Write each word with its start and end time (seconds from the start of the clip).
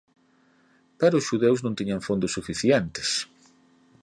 Pero 0.99 1.15
os 1.19 1.27
xudeus 1.29 1.59
non 1.61 1.77
tiñan 1.79 2.05
fondos 2.07 2.33
suficientes. 2.37 3.09